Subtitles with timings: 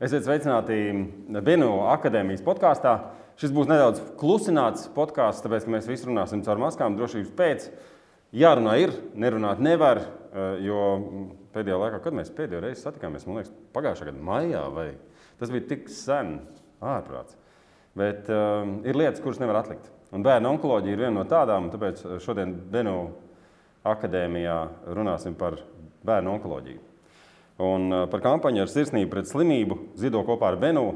[0.00, 0.76] Esiet sveicināti
[1.44, 2.94] Benu akadēmijas podkāstā.
[3.36, 7.66] Šis būs nedaudz klusināts podkāsts, tāpēc mēs visi runāsim caur maskām, drošības pēc.
[8.32, 10.80] Jārunā ir, nerunāt nevar, eh, jo
[11.52, 14.88] pēdējā laikā, kad mēs pēdējo reizi satikāmies, man liekas, pagājušā gada maijā, vai
[15.38, 16.38] tas bija tik sen,
[16.80, 17.36] ārprāts.
[17.92, 19.90] Bet um, ir lietas, kuras nevar atlikt.
[20.16, 23.10] Un bērnu onkoloģija ir viena no tādām, tāpēc šodien Benu
[23.84, 24.62] akadēmijā
[24.96, 25.60] runāsim par
[26.08, 26.89] bērnu onkoloģiju.
[27.60, 30.86] Un par kampaņu ar sirsnību pret slimību zido kopā ar Benu.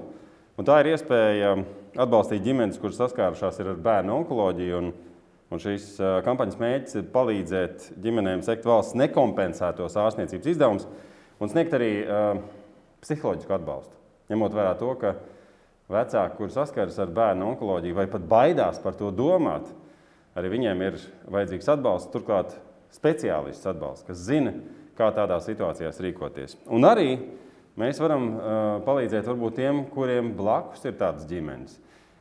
[0.57, 1.57] Un tā ir iespēja
[2.01, 4.81] atbalstīt ģimenes, kuras saskārušās ar bērnu onkoloģiju.
[4.81, 4.93] Un,
[5.53, 5.91] un šīs
[6.25, 10.89] kampaņas mērķis ir palīdzēt ģimenēm sekt valsts nekompensētos ārstniecības izdevumus
[11.43, 12.41] un sniegt arī uh,
[13.05, 13.97] psiholoģisku atbalstu.
[14.33, 15.17] Ņemot vērā to, ka
[15.93, 19.69] vecāki, kur saskaras ar bērnu onkoloģiju vai pat baidās par to domāt,
[20.39, 20.97] arī viņiem ir
[21.35, 22.57] vajadzīgs atbalsts, turklāt
[22.95, 24.55] speciālists atbalsts, kas zina,
[24.99, 26.59] kā tādās situācijās rīkoties.
[26.73, 27.17] Un arī
[27.81, 28.45] mēs varam uh,
[28.87, 31.77] palīdzēt varbūt tiem, kuriem blakus ir tādas ģimenes,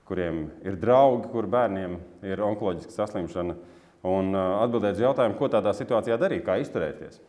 [0.09, 3.55] kuriem ir draugi, kur bērniem ir onkoloģiska saslimšana,
[4.03, 7.21] un uh, atbildēt uz jautājumu, ko tādā situācijā darīt, kā izturēties.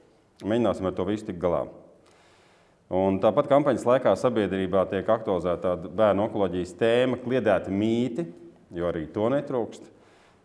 [0.45, 1.65] Mēģināsim ar to visu tikt galā.
[2.95, 8.27] Un tāpat kampaņas laikā sabiedrībā tiek aktualizēta bērnu onkoloģijas tēma, kliedēti mīti,
[8.75, 9.94] jo arī to netrūkst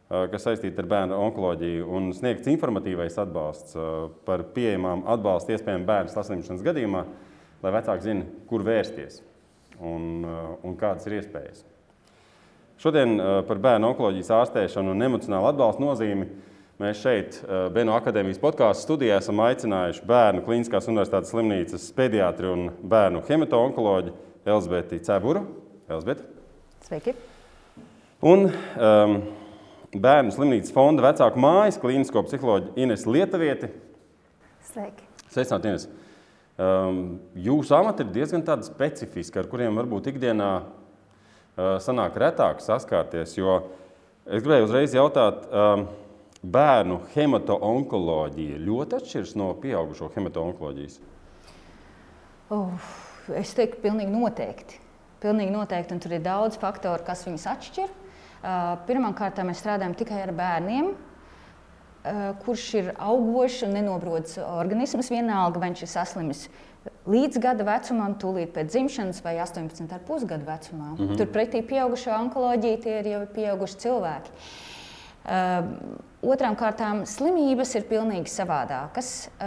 [0.09, 3.77] kas saistīta ar bērnu onkoloģiju, un sniegts informatīvais atbalsts
[4.25, 7.03] par pieejamām atbalsta iespējām bērnu saslimšanas gadījumā,
[7.63, 9.21] lai vecāki zinātu, kur vērsties
[9.79, 10.25] un,
[10.65, 11.65] un kādas ir iespējas.
[12.79, 16.29] Šodien par bērnu onkoloģijas ārstēšanu un emocionālu atbalstu nozīmi
[16.79, 17.41] mēs šeit,
[17.75, 24.15] Benu akadēmijas podkāstu studijā, esam aicinājuši bērnu Kliniskās universitātes slimnīcas pediatri un bērnu hemato-onkoloģi
[24.47, 25.43] Elzbieti Ceburu.
[25.91, 26.23] Elzbieti.
[26.87, 27.13] Sveiki!
[28.23, 28.47] Un,
[28.79, 29.19] um,
[29.89, 33.71] Bērnu slimnīcas fonda vecāku mājas klīnisko psiholoģiju Ines Lietuvieti.
[34.67, 35.05] Sveiki!
[35.33, 35.87] Sveicināti, Ines!
[36.59, 36.99] Um,
[37.33, 43.33] jūsu amati ir diezgan specifiski, ar kuriem varbūt ikdienā uh, sanāk retāk saskārties.
[43.33, 45.87] Es gribēju uzreiz jautāt, um,
[46.43, 50.99] bērnu hemato-onkoloģija ļoti atšķiras no pieaugušo hemato-onkoloģijas?
[52.53, 52.91] Uh,
[53.41, 54.77] es teiktu, pilnīgi noteikti.
[55.23, 57.97] Pilnīgi noteikti, un tur ir daudz faktoru, kas viņus atšķir.
[58.87, 60.93] Pirmkārt, mēs strādājam tikai ar bērniem,
[62.45, 65.11] kurš ir augošs un nenobrods organisms.
[65.11, 66.45] Vienalga, vai viņš ir saslimis
[67.09, 70.91] līdz gada vecumam, tūlīt pēc dzimšanas vai 18,5 gadu vecumā.
[70.93, 71.17] Mm -hmm.
[71.17, 74.29] Turpretī pieaugušo onkoloģija tie ir jau pieauguši cilvēki.
[75.29, 79.27] Uh, otrām kārtām, slimības ir pilnīgi savādākas.
[79.27, 79.45] Uh,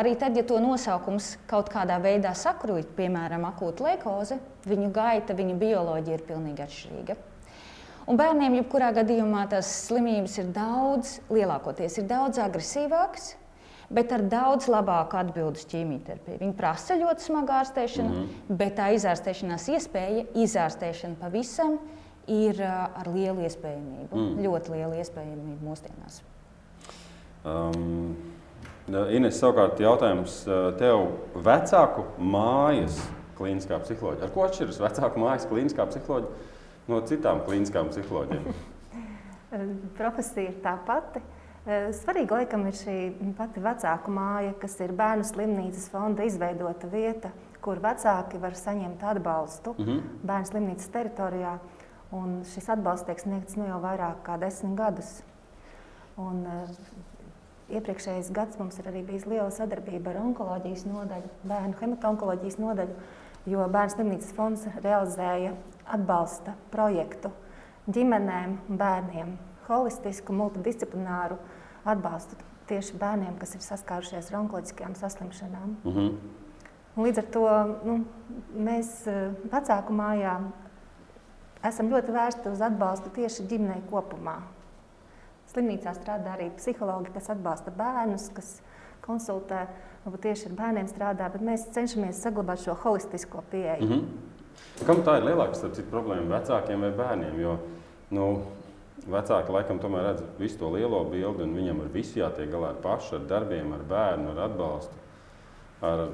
[0.00, 5.54] arī tad, ja to nosaukums kaut kādā veidā sakrūj, piemēram, akūta leikoze, viņu gaita, viņu
[5.58, 7.16] bioloģija ir pilnīgi atšķirīga.
[8.10, 13.36] Un bērniem, jebkurā gadījumā, tās slimības ir daudz, lielākoties ir daudz agresīvākas,
[13.92, 16.40] bet ar daudz labāku atbildību uz ķīmijterapiju.
[16.40, 18.58] Viņi prasa ļoti smagu ārstēšanu, mm -hmm.
[18.62, 21.78] bet tā izārstēšanās iespēja, izārstēšana pavisam
[22.26, 24.14] ir ar lielu iespējamību.
[24.16, 24.44] Mm.
[24.46, 26.22] Ļoti lielu iespējamību mūsdienās.
[27.44, 28.16] Um,
[28.92, 30.42] Ines, savukārt, jautājums
[30.78, 32.98] tev, vecāku mājas
[33.38, 34.26] klīniskā psiholoģija.
[34.26, 36.50] Ar ko atšķiras vecāku mājas klīniskā psiholoģija?
[36.92, 38.48] No citām klīniskām psiholoģiem?
[39.98, 41.22] Profesija ir tā pati.
[41.62, 42.96] Eh, Svarīga laikam ir šī
[43.38, 47.30] pati vecāku māja, kas ir bērnu slimnīcas fonda izveidota vieta,
[47.62, 50.00] kur vecāki var saņemt atbalstu mm -hmm.
[50.26, 51.58] bērnu slimnīcas teritorijā.
[52.12, 55.22] Un šis atbalsts tiek sniegts nu jau vairāk kā desmit gadus.
[56.16, 56.68] Un, uh,
[57.72, 62.96] iepriekšējais gads mums ir arī bijis liela sadarbība ar onkoloģijas nodaļu, bērnu hematonkoloģijas nodaļu,
[63.46, 65.54] jo bērnu slimnīcas fonds realizēja
[65.86, 67.32] atbalsta projektu
[67.90, 69.34] ģimenēm, bērniem,
[69.68, 71.38] holistisku, multidisciplināru
[71.88, 72.36] atbalstu
[72.70, 75.76] tieši bērniem, kas ir saskārušies ar onkoloģiskajām saslimšanām.
[75.84, 76.18] Mm -hmm.
[76.96, 77.44] Un līdz ar to
[77.84, 78.04] nu,
[78.56, 80.40] mēs eh, vecāku mājā
[81.64, 84.42] esam ļoti vērsti uz atbalstu tieši ģimenei kopumā.
[85.52, 88.62] Slimnīcā strādā arī psihologi, kas atbalsta bērnus, kas
[89.00, 89.66] konsultē,
[90.04, 93.86] varbūt tieši ar bērniem strādā, bet mēs cenšamies saglabāt šo holistisko pieeju.
[93.86, 94.04] Mm -hmm.
[94.86, 97.38] Kam tā ir lielākā citu, problēma- vecākiem vai bērniem?
[97.40, 97.58] Jo,
[98.10, 98.26] nu,
[99.06, 102.80] vecāki laikam tomēr redz visu to lielo bildi, un viņam ar visu jātiek galā ar
[102.82, 104.94] pašu, ar darbiem, ar bērnu, ar atbalstu,
[105.82, 106.08] ar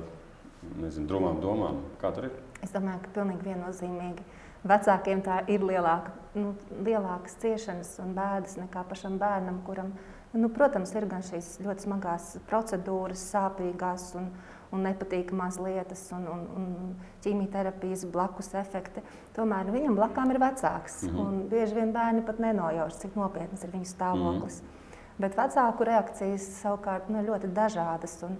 [0.80, 1.82] nezinu, drūmām domām.
[2.00, 2.36] Kā tur ir?
[2.62, 4.26] Es domāju, ka pilnīgi viennozīmīgi.
[4.68, 9.92] Vecākiem tā ir lielāka, nu, lielākas ciešanas un bēdas nekā pašam bērnam, kuram,
[10.34, 14.32] nu, protams, ir gan šīs ļoti smagās procedūras, sāpīgās un,
[14.72, 16.94] un nepatīkamās lietas, un, un, un
[17.24, 19.02] ķīmijterapijas blakus efekti.
[19.36, 21.02] Tomēr viņam blakām ir vecāks.
[21.08, 21.42] Mm -hmm.
[21.48, 24.60] Bieži vien bērni pat nenojauš, cik nopietnas ir viņu stāvoklis.
[24.62, 25.18] Mm -hmm.
[25.18, 28.22] Bet vecāku reakcijas savukārt nu, ļoti dažādas.
[28.22, 28.36] Un,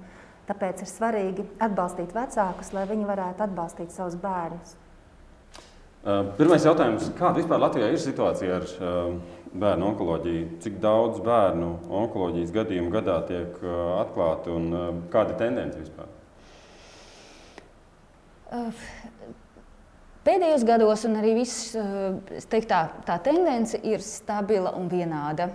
[0.49, 4.77] Tāpēc ir svarīgi atbalstīt vecākus, lai viņi varētu atbalstīt savus bērnus.
[6.39, 7.11] Pirmais jautājums.
[7.19, 8.69] Kāda vispār Latvijā ir situācija ar
[9.53, 10.47] bērnu onkoloģiju?
[10.65, 11.69] Cik daudz bērnu
[12.01, 13.61] onkoloģijas gadījumu gadā tiek
[13.99, 14.71] atklāti un
[15.13, 16.09] kāda ir tendence vispār?
[20.29, 25.49] Pēdējos gados, un arī viss, teiktu, tā, tā tendence ir stabila un vienāda.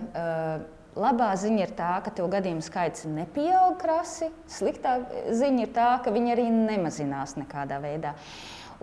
[0.94, 4.30] Labā ziņa ir tā, ka to gadījumu skaits nepieaug krasi.
[4.50, 5.00] Sliktā
[5.34, 8.14] ziņa ir tā, ka viņi arī nemazinās nekādā veidā.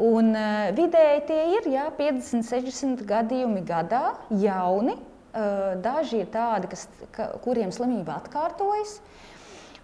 [0.01, 4.97] Un, uh, vidēji tie ir jā, 50, 60 gadījumi gadā, jauni.
[5.31, 8.97] Uh, daži ir tādi, kas, ka, kuriem slimība atkārtojas.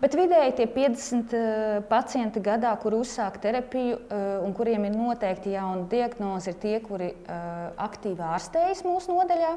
[0.01, 5.55] Bet vidēji tie 50 uh, pacienti gadā, kur uzsāk terapiju uh, un kuriem ir noteikti
[5.55, 9.57] jauna diagnoze, ir tie, kuri uh, aktīvi ārstējas mūsu nodaļā,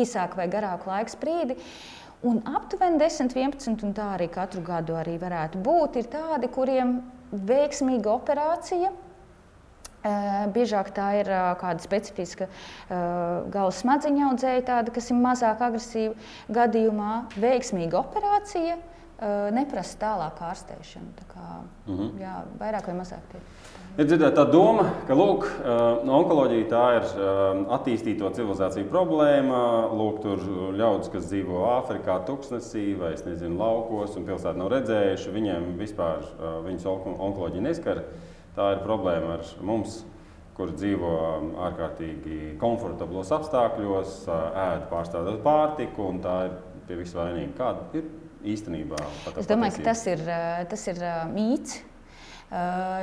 [0.00, 1.58] īsāk vai garāku laiku sprīdi.
[1.60, 6.48] Uh, Un aptuveni 10, 11, un tā arī katru gadu arī varētu būt, ir tādi,
[6.48, 6.96] kuriem
[7.30, 8.92] veiksmīga operācija.
[10.54, 11.28] Biežāk tā ir
[11.60, 12.46] kāda specifiska
[12.88, 16.14] galvas smadzeņu audzēja, tāda, kas ir mazāk agresīva
[16.58, 17.12] gadījumā.
[17.42, 18.78] Veiksmīga operācija
[19.56, 21.14] neprasa tālāk ārstēšanu.
[21.16, 21.46] Tā kā,
[21.86, 22.20] mm -hmm.
[22.20, 23.40] jā, vairāk vai mazāk tie.
[23.96, 25.46] Ir dzirdēta tā doma, ka lūk,
[26.04, 27.04] onkoloģija tā ir
[27.72, 29.88] attīstīto civilizāciju problēma.
[29.88, 30.38] Lūk, tur
[30.76, 36.28] ļaudis, kas dzīvo Āfrikā, Tuksnesī vai nezinu, laukos un pilsētā nav redzējuši, viņiem vispār
[36.66, 36.86] viņas
[37.16, 38.02] onkoloģija neskar.
[38.56, 40.04] Tā ir problēma ar mums,
[40.56, 41.16] kur dzīvo
[41.56, 46.54] ārkārtīgi komfortablos apstākļos, ēd pārstrādāt pārtiku, un tā ir
[46.86, 47.56] pie visu vainīga.
[47.56, 48.04] Kāda ir
[48.54, 49.02] īstenībā?
[49.36, 50.22] Es domāju, ka tas ir,
[50.70, 51.02] tas ir
[51.34, 51.80] mīts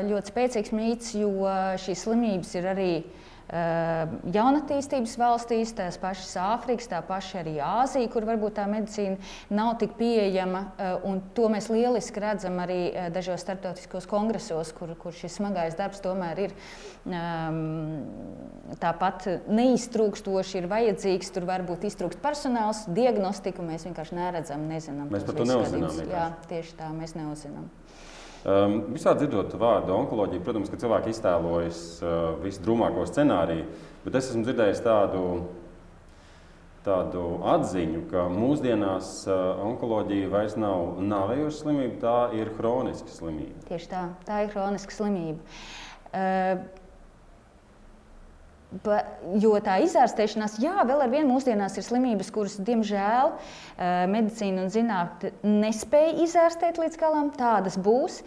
[0.08, 1.32] ļoti spēcīgs mīts, jo
[1.84, 2.92] šīs slimības ir arī
[3.54, 9.18] jaunatīstības valstīs, tās pašas Āfrikas, tā paša arī Āzija, kur varbūt tā medicīna
[9.54, 10.64] nav tik pieejama.
[11.38, 12.80] To mēs lieliski redzam arī
[13.14, 16.58] dažos starptautiskos kongresos, kur, kur šis smagais darbs tomēr ir
[18.82, 21.30] tāpat neiztrūkstoši, ir vajadzīgs.
[21.36, 25.14] Tur var būt iztrūkst personāls, diagnostiku mēs vienkārši neredzam, nezinām.
[25.14, 26.02] Mēs par to neuzinām.
[26.10, 27.70] Jā, tieši tā mēs neuzinām.
[28.44, 33.70] Um, visā dzirdot vārdu onkoloģija, protams, ka cilvēki iztēlojas uh, visdrūmāko scenāriju,
[34.04, 35.22] bet es esmu dzirdējis tādu,
[36.84, 37.24] tādu
[37.54, 43.64] atziņu, ka mūsdienās uh, onkoloģija vairs nav nāvējoša slimība, tā ir hroniska slimība.
[43.72, 45.40] Tieši tā, tā ir hroniska slimība.
[46.12, 46.83] Uh,
[48.82, 49.04] Ba,
[49.38, 53.36] jo tā izārstēšanās, jā, vēl ar vienu mūsdienās ir slimības, kuras, diemžēl,
[54.10, 57.30] medicīna un zinātnē nespēja izārstēt līdz galam.
[57.38, 58.24] Tādas būs.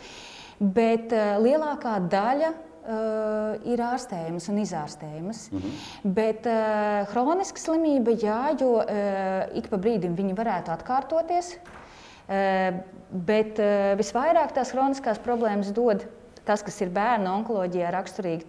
[0.61, 1.11] Bet
[1.43, 2.53] lielākā daļa
[2.87, 5.41] Uh, ir ārstējamas un izārstējamas.
[5.51, 6.11] Mm -hmm.
[6.15, 11.57] Bet uh, hroniska slimība, jā, jo uh, ik pa brīdim viņi varētu atkārtoties.
[11.57, 12.79] Uh,
[13.11, 16.07] bet uh, visvairāk tās hroniskās problēmas dod
[16.45, 18.47] tas, kas ir bērnu onkoloģijā raksturīgi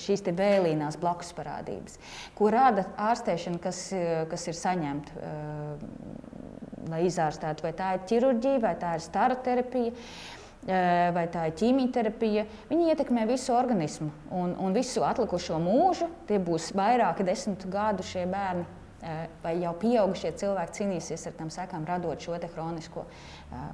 [0.00, 1.98] šīs vēlīnās blakus parādības,
[2.38, 3.82] ko rada ārstēšana, kas,
[4.30, 5.74] kas ir saņemta, uh,
[6.92, 9.94] lai izārstētu, vai tā ir ķirurģija, vai tā ir staroterapija.
[9.94, 16.08] Uh, vai tā ir ķīmijterapija, viņi ietekmē visu organismu un, un visu atlikušo mūžu.
[16.28, 18.64] Tie būs vairāki desmit gadu šie bērni,
[19.44, 23.04] vai jau pieaugušie cilvēki cīnīsies ar tām sekām, radot šo kronisko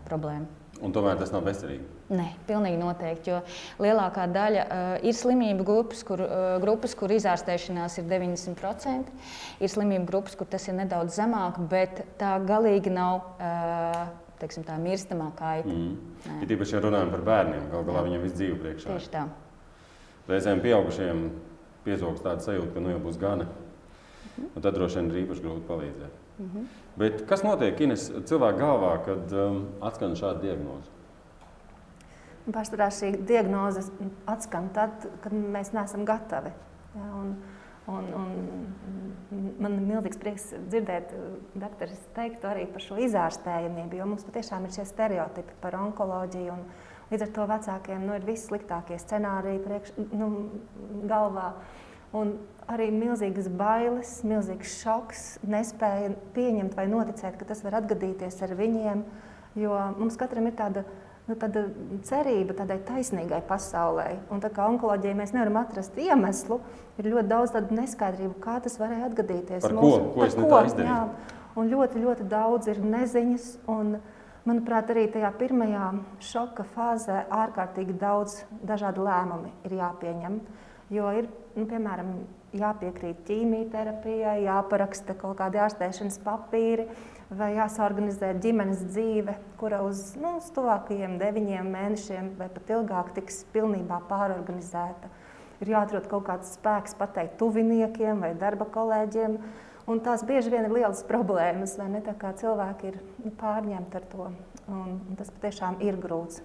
[0.09, 0.49] problēmu.
[0.81, 1.85] Un tomēr tas nav bezcerīgi.
[2.17, 3.35] Nē, pilnīgi noteikti.
[3.35, 3.41] Jo
[3.85, 9.12] lielākā daļa uh, ir slimību grupas, kur, uh, grupas, kur izārstēšanās ir 90%.
[9.61, 13.31] Ir slimību grupas, kur tas ir nedaudz zemāk, bet tā galīgi nav.
[13.37, 14.09] Uh,
[14.40, 15.69] teiksim, tā mirstamā kaita.
[15.69, 16.40] Mm.
[16.45, 18.95] Ir īpaši, ja runājam par bērniem, galu galā viņiem viss dzīve priekšā.
[18.95, 19.26] Tieši tā.
[20.31, 21.26] Reizēm pieaugušiem
[21.85, 23.45] piezogs tāda sajūta, ka nu jau būs gana.
[23.45, 24.50] Mm -hmm.
[24.57, 26.20] Un tad droši vien ir īpaši grūti palīdzēt.
[26.40, 26.66] Mm -hmm.
[26.97, 30.90] Bet kas notiek Ines, cilvēka galvā, kad um, atskan šāda diagnoze?
[32.50, 33.90] Pārsvarā šī diagnoze
[34.26, 36.52] atskan tad, kad mēs neesam gatavi.
[36.94, 37.37] Ja, un,
[37.87, 41.12] un, un man ir milzīgs prieks dzirdēt
[41.54, 46.52] doktoru teiktu arī par šo izārstējamību, jo mums patiešām ir šie stereotipi par onkoloģiju.
[46.52, 46.64] Un,
[47.11, 50.28] līdz ar to vecākiem nu, ir vissliktākie scenāriji priekš, nu,
[51.11, 51.52] galvā.
[52.17, 52.33] Un
[52.71, 59.05] arī milzīgas bailes, milzīgs šoks, nespēja pieņemt vai noticēt, ka tas var atgadīties ar viņiem.
[59.59, 60.85] Jo mums katram ir tāda,
[61.29, 61.64] nu, tāda
[62.07, 64.09] cerība tādai taisnīgai pasaulē.
[64.31, 66.61] Un tā kā onkoloģijai mēs nevaram atrast iemeslu,
[66.99, 69.67] ir ļoti daudz tādu neskaidrību, kā tas varēja atgadīties.
[69.67, 69.83] Par ko?
[69.83, 70.62] Mūsu, ko es par ko?
[70.71, 70.95] Izdarīju?
[70.95, 73.52] Jā, un ļoti, ļoti daudz ir neziņas.
[73.71, 74.00] Un,
[74.49, 75.90] Manuprāt, arī tajā pirmajā
[76.25, 80.38] šoka fāzē ārkārtīgi daudz dažādu lēmumu ir jāpieņem.
[80.90, 82.14] Jo ir, nu, piemēram,
[82.56, 86.88] jāpiekrīt ķīmijterapijai, jāparaksta kaut kādi ārstēšanas papīri,
[87.30, 93.44] vai jāsorganizē ģimenes dzīve, kura uz, nu, uz tuvākajiem deviņiem mēnešiem vai pat ilgāk tiks
[93.54, 95.12] pilnībā pārorganizēta.
[95.61, 99.37] Ir jāatrod kaut kāds spēks pateikt tuviniekiem vai darba kolēģiem.
[99.90, 102.00] Un tās bieži vien ir lielas problēmas, vai ne?
[102.04, 104.30] Tā kā cilvēki ir nu, pārņemti ar to.
[104.70, 106.42] Un, un tas patiešām ir grūts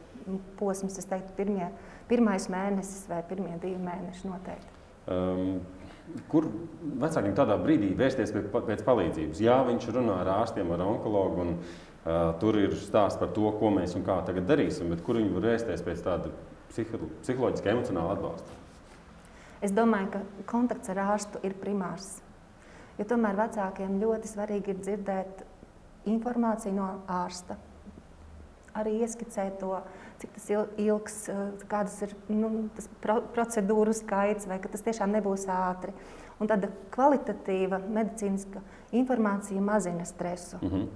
[0.60, 1.70] posms, es teiktu, pirmie,
[2.10, 4.80] pirmais mēnesis vai pirmie divi mēneši noteikti.
[5.12, 5.60] Um,
[6.30, 6.46] Kur
[7.02, 9.40] vecākiem tādā brīdī vērsties pēc palīdzības?
[9.42, 13.72] Jā, viņš runā ar ārstiem, ar onkologu, un uh, tur ir stāsts par to, ko
[13.74, 16.30] mēs un kā tagad darīsim, bet kur viņi var vērsties pēc tāda
[16.70, 18.62] psiholoģiska, emocionāla atbalsta?
[19.66, 20.22] Es domāju, ka
[20.52, 22.20] kontakts ar ārstu ir primārs.
[23.00, 25.42] Jo tomēr vecākiem ļoti svarīgi ir dzirdēt
[26.12, 27.58] informāciju no ārsta.
[28.76, 29.78] Arī ieskicēt to
[30.20, 31.42] cik tas ilgs, eh,
[31.72, 32.70] kādas ir nu,
[33.02, 35.94] pro, procedūru skaits, vai ka tas tiešām nebūs ātri.
[36.40, 40.58] Un tāda kvalitatīva medicīniska informācija mazina stresu.
[40.62, 40.88] Mm -hmm.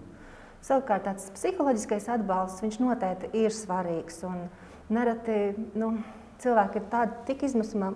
[0.62, 4.26] Savukārt tāds psiholoģiskais atbalsts, viņš noteikti ir svarīgs.
[4.90, 5.94] Nereti nu,
[6.40, 7.94] cilvēki ir tādi, tik izmisuma,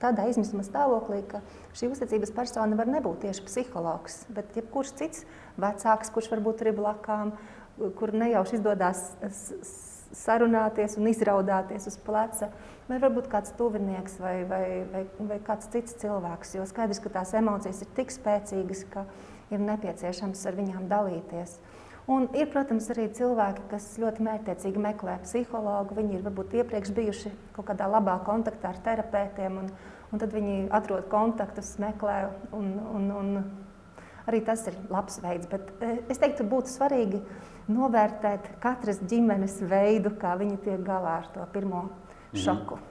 [0.00, 1.40] tādā izmisuma stāvoklī, ka
[1.74, 5.26] šī uzticības persona var nebūt tieši psihologs, bet jebkurš cits
[5.60, 7.32] vecāks, kurš varbūt ir blakām,
[7.98, 9.02] kur nejauši izdodas
[10.12, 12.50] sarunāties un izraudāties uz pleca,
[12.88, 16.56] vai varbūt kāds tuvinieks vai, vai, vai, vai kāds cits cilvēks.
[16.58, 19.06] Jo skaidrs, ka tās emocijas ir tik spēcīgas, ka
[19.52, 21.56] ir nepieciešams ar viņām dalīties.
[22.10, 25.94] Un ir, protams, arī cilvēki, kas ļoti mērķiecīgi meklē psihologu.
[26.00, 29.68] Viņi ir varbūt iepriekš bijuši kaut kādā labā kontaktā ar terapeitiem, un,
[30.10, 32.16] un tad viņi atrod kontaktus, meklē.
[32.58, 33.30] Un, un, un
[34.26, 35.46] arī tas ir labs veids.
[35.50, 37.22] Bet eh, es teiktu, būtu svarīgi
[37.70, 42.40] novērtēt katras ģimenes veidu, kā viņi tiek galā ar to pirmo mhm.
[42.44, 42.78] šoku.
[42.78, 42.88] Mm.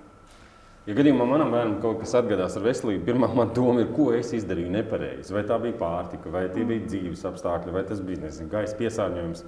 [0.89, 4.31] Ja gadījumā manam bērnam kaut kas atgadās ar veselību, pirmā man doma ir, ko es
[4.33, 5.33] izdarīju nepareizi.
[5.35, 9.43] Vai tā bija pārtika, vai tie bija dzīves apstākļi, vai tas bija nezinu, gaisa piesārņojums.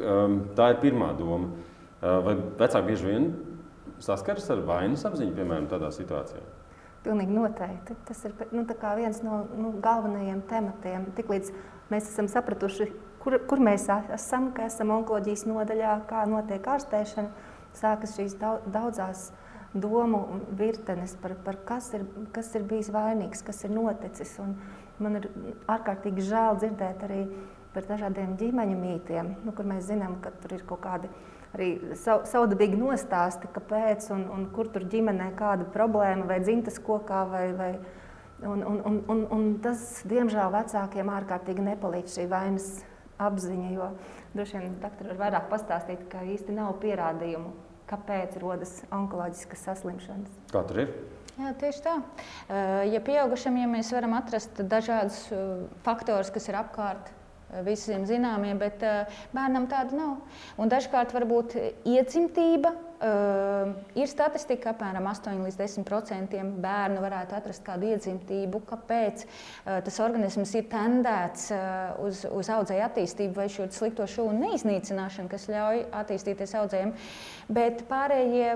[0.00, 1.50] Um, tā ir pirmā doma.
[2.00, 3.28] Uh, vai vecāki bieži vien
[4.02, 6.40] saskaras ar vainas apziņu, piemēram, tādā situācijā?
[7.04, 7.98] Pilnīgi noteikti.
[8.08, 8.64] Tas ir nu,
[8.96, 11.08] viens no nu, galvenajiem tematiem.
[11.18, 11.52] Tiklīdz
[11.92, 12.88] mēs esam sapratuši,
[13.22, 17.48] kur, kur mēs esam, ka esam onkoloģijas nodaļā, kā notiek ārstēšana,
[17.78, 19.30] sākas šīs daudzās
[19.72, 24.34] domu virtenes par, par kas, ir, kas ir bijis vainīgs, kas ir noticis.
[24.42, 24.56] Un
[25.02, 25.28] man ir
[25.72, 27.22] ārkārtīgi žēl dzirdēt arī
[27.72, 31.08] par dažādiem ģimeņu mītiem, nu, kur mēs zinām, ka tur ir kaut kādi
[31.56, 37.48] arī saudabīgi nostāsti, kāpēc un, un kur tur ģimenē kāda problēma vai dzimtas kokā vai,
[37.56, 37.74] vai,
[38.42, 42.64] Un, un, un, un, un tas, diemžēl, vecākiem ārkārtīgi nepalīdz šī vainas
[43.28, 43.88] apziņa, jo
[44.34, 47.54] droši vien doktori var vairāk pastāstīt, ka īsti nav pierādījumu,
[47.90, 50.38] kāpēc rodas onkoloģiskas saslimšanas.
[50.52, 50.94] Kā tur ir?
[51.38, 51.96] Jā, tieši tā.
[52.92, 55.24] Ja pieaugušam, ja mēs varam atrast dažādus
[55.86, 57.08] faktorus, kas ir apkārt,
[57.64, 58.84] visiem zināmie, bet
[59.32, 60.12] bērnam tāda nav.
[60.60, 61.56] Un dažkārt varbūt
[61.88, 69.24] iecimtība Uh, ir statistika, ka apmēram 8 līdz 10% bērnu varētu atrast kādu iedzimtību, kāpēc
[69.24, 75.32] uh, tas organisms ir tendēts uh, uz, uz audzēju attīstību vai šo slikto šūnu neiznīcināšanu,
[75.32, 76.94] kas ļauj attīstīties audzējiem.
[77.50, 78.54] Bet pārējie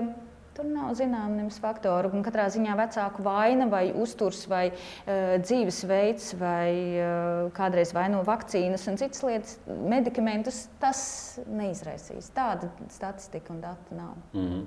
[0.57, 2.09] Tur nav zināms faktoru.
[2.17, 8.87] Un katrā ziņā vecāku vaina vai uzturs vai uh, dzīvesveids vai uh, kādreiz vaino vakcīnas
[8.89, 10.99] un citas lietas, medikamentus, tas
[11.45, 12.31] neizraisīs.
[12.33, 14.17] Tāda statistika un dati nav.
[14.33, 14.65] Mm -hmm.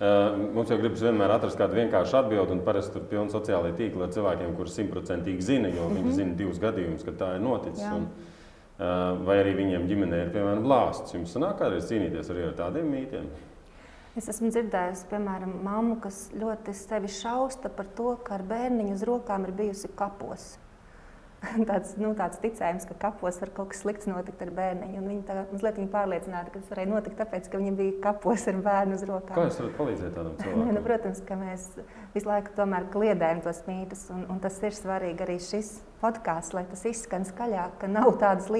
[0.00, 3.74] Uh, mums jau gribas vienmēr atrast kādu vienkāršu atbildi, un parasti tur ir pilni sociālai
[3.76, 6.02] tīkli ar cilvēkiem, kurus simtprocentīgi zina, jo mm -hmm.
[6.02, 7.84] viņi zina divus gadījumus, kad tā ir noticis.
[7.84, 8.06] Un,
[8.78, 11.14] uh, vai arī viņiem ģimenē ir piemēram blāsts.
[11.14, 13.28] Jums sanāk kādreiz cīnīties arī ar tādiem mītiem?
[14.18, 19.04] Es esmu dzirdējusi, piemēram, mammu, kas ļoti sevi šausta par to, ka ar bērniņu uz
[19.06, 20.56] rokām ir bijusi kapos.
[21.70, 25.02] tāds, nu, tāds ticējums, ka kapos var kaut kas slikts notikt ar bērniņu.
[25.06, 28.58] Viņa tā mazliet viņa pārliecināta, ka tas varēja notikt tāpēc, ka viņa bija kapos ar
[28.66, 29.36] bērnu uz rokām.
[29.38, 30.72] Kā jūs varat palīdzēt tādam cilvēkam?
[30.80, 31.68] Nu, protams, ka mēs
[32.16, 36.66] visu laiku tomēr kliedējam tos mītus, un, un tas ir svarīgi arī šis podkāsts, lai
[36.68, 38.50] tas izskan skaļāk, ka nav tādas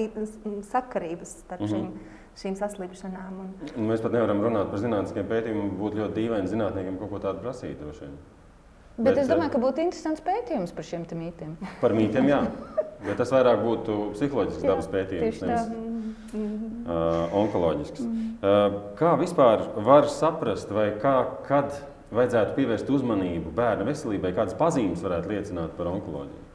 [0.71, 1.75] sakarības starp mm -hmm.
[1.75, 3.39] šīm šīm saslimšanām.
[3.43, 3.49] Un...
[3.75, 5.73] Un mēs pat nevaram runāt par zinātniskiem pētījumiem.
[5.79, 7.81] Būtu ļoti dīvaini zinātniekiem kaut ko tādu prasīt.
[7.81, 11.55] Bet, Bet es domāju, eh, ka būtu interesants pētījums par šiem mītiem.
[11.83, 12.41] Par mītiem, jā.
[13.05, 18.03] Bet tas vairāk būtu psiholoģisks dabas pētījums, nevis uh, onkoloģisks.
[18.03, 21.15] Uh, kā vispār var saprast, vai kā,
[21.47, 21.73] kad
[22.13, 26.47] vajadzētu pievērst uzmanību bērnu veselībai, kādas pazīmes varētu liecināt par onkoloģiju?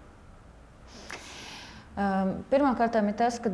[1.97, 3.51] Um, Pirmkārt, ir tas, ka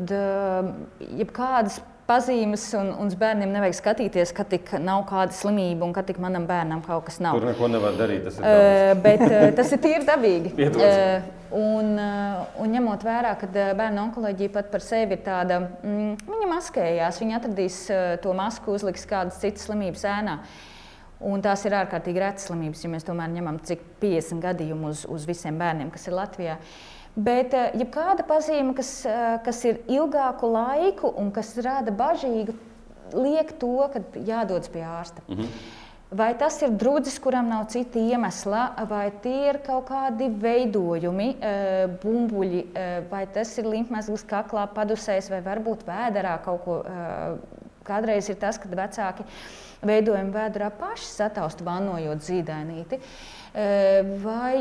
[0.98, 1.78] jebkādas
[2.08, 6.46] pazīmes, un, un bērniem nevajag skatīties, ka tik nav kāda slimība un ka tik manam
[6.48, 7.38] bērnam kaut kas nav.
[7.38, 8.26] Tur neko nevar darīt.
[8.26, 10.52] Tas ir, uh, bet, uh, tas ir tīri dabīgi.
[10.72, 16.26] uh, un, uh, un ņemot vērā, ka bērnu onkoloģija pat par sevi ir tāda, mm,
[16.28, 20.38] viņa maskējās, viņa atradīs uh, to masku, uzliks kādas citas slimības ēnā.
[21.22, 25.28] Un tās ir ārkārtīgi retas slimības, ja mēs tomēr ņemam cik 50 gadījumu uz, uz
[25.28, 26.56] visiem bērniem, kas ir Latvijā.
[26.58, 31.92] Uh, Bet eh, ja kāda pazīme, kas, eh, kas ir ilgāku laiku un kas rada
[31.92, 32.54] bažīgu,
[33.12, 35.20] liek to, ka jādodas pie ārsta.
[35.28, 35.78] Mm -hmm.
[36.12, 41.86] Vai tas ir drudzis, kuram nav cita iemesla, vai tie ir kaut kādi veidojumi, eh,
[42.02, 42.66] bumbuļi,
[43.10, 46.84] vai tas ir limfmezgls kaklā, padusēs, vai varbūt vēderā kaut ko.
[47.84, 49.24] Kādreiz ir tas, kad vecāki
[49.82, 52.94] veidojumi vēderā paši sataust, vannojot zīdainīti.
[52.94, 54.56] Uh, vai,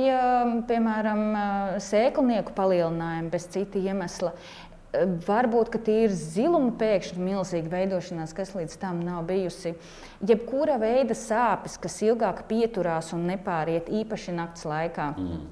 [0.67, 1.21] piemēram,
[1.79, 4.33] sēklnieku palielinājumi bez cita iemesla.
[5.27, 9.71] Varbūt, ka tie ir ziluma pēkšņi milzīga veidošanās, kas līdz tam nav bijusi.
[10.27, 15.07] Jebkura veida sāpes, kas ilgāk pieturās un nepāriet, īpaši naktas laikā.
[15.15, 15.47] Mm.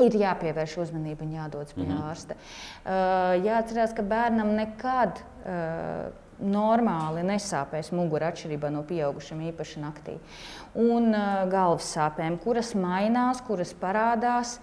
[0.00, 2.08] Ir jāpievērš uzmanība un jādodas pie mm -hmm.
[2.08, 2.34] ārsta.
[2.40, 6.08] Uh, jāatcerās, ka bērnam nekad uh,
[6.40, 10.16] normāli nesāpēs mugura atšķirībā no pieaugušiem, īpaši naktī.
[10.78, 14.58] Un uh, galvas sāpēm, kuras mainās, kuras parādās.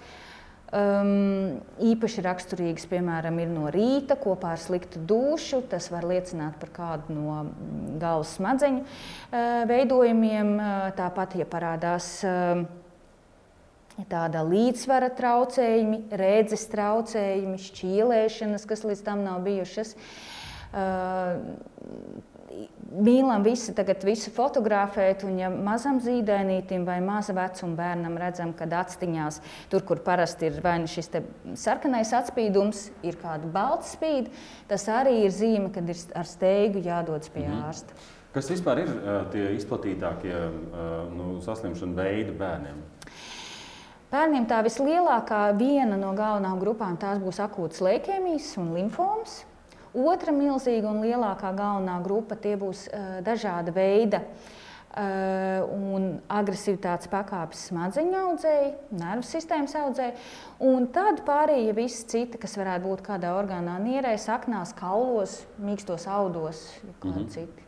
[0.67, 5.61] Um, īpaši raksturīgas, piemēram, ir no rīta kopā ar sliktu dušu.
[5.71, 10.51] Tas var liecināt par kādu no mm, galvas smadzeņu uh, veidojumiem.
[10.57, 12.65] Uh, tāpat, ja parādās uh,
[14.11, 19.95] tāda līdzsvara traucējumi, redzes traucējumi, šķīlēšanas, kas līdz tam nav bijušas.
[19.95, 20.36] Uh,
[22.97, 28.73] Mīlam visi tagad visu fotografēt, un ja mazam zīdainītim vai maza vecuma bērnam redzam, kad
[28.73, 31.11] atstiņās, tur, kur parasti ir vai nu šis
[31.59, 34.31] sarkanais atspīdums, ir kāda balta spīd,
[34.71, 37.67] tas arī ir zīme, kad ir ar steigu jādodas pie -hmm.
[37.67, 37.93] ārsta.
[38.33, 38.89] Kas vispār ir
[39.31, 40.35] tie izplatītākie
[41.17, 42.81] nu, saslimšanu veidi bērniem?
[44.11, 49.45] Bērniem tā vislielākā viena no galvenām grupām būs akūtas leikēmijas un limfomas.
[49.97, 58.17] Otra milzīga un lielākā galvenā grupa būs uh, dažāda veida uh, un agresivitātes pakāpes smadzeņu
[58.21, 60.13] audzēji, nervu sistēmas audzēji.
[60.59, 66.67] Un tad pārējie visi citi, kas varētu būt kādā orgānā, nierē, saknās, kaulos, mīkstos audos,
[67.01, 67.29] kādi mm -hmm.
[67.33, 67.63] citi.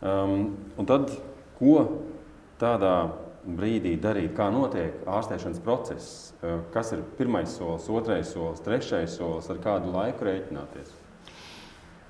[0.00, 1.10] Um, un tad,
[1.58, 1.88] ko
[2.60, 9.16] tādā brīdī darīt, kā notiek ārstēšanas process, eh, kas ir pirmais solis, otrais solis, trešais
[9.18, 10.94] solis, ar kādu laiku rēķināties?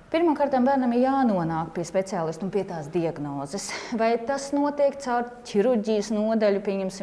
[0.07, 3.73] Pirmkārt, bērnam ir jānonāk pie speciālista un pie tās diagnozes.
[4.01, 6.63] Vai tas notiek caur ķirurģijas nodaļu,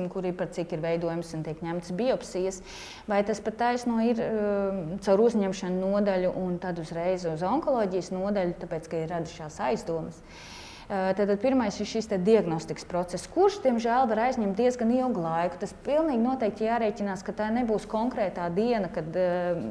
[0.09, 2.61] kur ir par cik ir veidojums un tiek ņemtas biopsijas,
[3.05, 8.55] vai tas pat taisno ir um, caur uzņemšanu nodaļu un tad uzreiz uz onkoloģijas nodaļu,
[8.63, 10.23] tāpēc, ka ir radušās aizdomas.
[10.23, 10.52] Uh,
[10.93, 15.57] Tad pirmais ir šis diagnostikas process, kurš, diemžēl, var aizņemt diezgan ilgu laiku.
[15.63, 19.63] Tas pilnīgi noteikti jārēķinās, ka tā nebūs konkrētā diena, kad uh,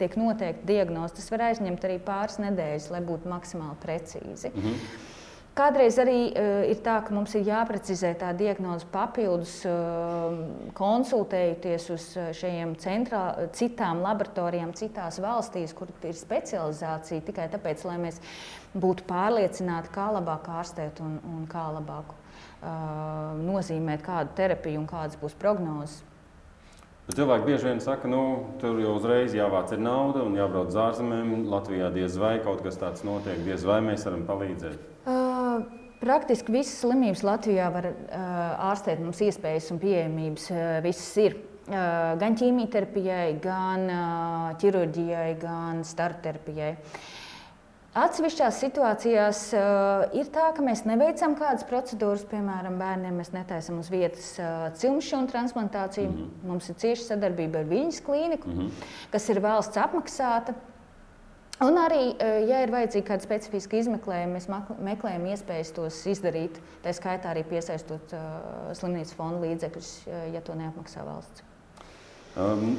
[0.00, 1.18] tiek noteikta diagnoze.
[1.18, 4.54] Tas var aizņemt arī pāris nedēļas, lai būtu maksimāli precīzi.
[4.54, 5.12] Mm -hmm.
[5.54, 10.34] Kādreiz arī uh, ir tā, ka mums ir jāprecizē tā diagnoze papildus, uh,
[10.74, 13.20] konsultējoties uz eh, šiem centrā,
[13.54, 18.18] citām laboratorijām, citās valstīs, kur ir specializācija, tikai tāpēc, lai mēs
[18.74, 25.20] būtu pārliecināti, kā labāk ārstēt un, un kā labāk uh, nozīmēt kādu terapiju un kādas
[25.20, 26.00] būs prognozes.
[27.06, 28.24] Bet cilvēki bieži vien saka, ka nu,
[28.58, 31.44] tur jau uzreiz jāvāc nauda un jābrauc uz ārzemēm.
[31.52, 34.93] Latvijā diez vai kaut kas tāds notiek, diez vai mēs varam palīdzēt.
[35.58, 38.22] Uh, Praktiski visas slimības Latvijā var uh,
[38.68, 39.00] ārstēt.
[39.00, 41.36] Mums iespējas un pieejamības uh, visas ir.
[41.64, 46.74] Uh, gan ķīmijterapijai, gan uh, ķirurģijai, gan starterapijai.
[47.94, 53.88] Atsevišķās situācijās uh, ir tā, ka mēs neveicam kādas procedūras, piemēram, bērniem mēs netaisām uz
[53.88, 56.10] vietas uh, cilmšķunu transplantāciju.
[56.10, 56.48] Mm -hmm.
[56.50, 58.86] Mums ir cieša sadarbība ar Viņas klīniku, mm -hmm.
[59.14, 60.58] kas ir valsts apmaksāta.
[61.64, 64.48] Un arī, e, ja ir vajadzīga kāda specifiska izmeklējuma, mēs
[64.84, 66.58] meklējam iespējas tos izdarīt.
[66.84, 69.90] Tā skaitā arī piesaistot uh, slimnīcas fonda līdzekļus,
[70.34, 71.44] ja to neapmaksā valsts.
[72.34, 72.74] Um,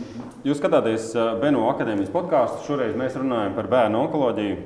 [0.45, 2.65] jūs skatāties Beno akadēmijas podkāstu.
[2.67, 4.59] Šoreiz mēs runājam par bērnu onkoloģiju.